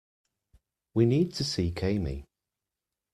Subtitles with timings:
[0.95, 2.25] We need to seek Amy.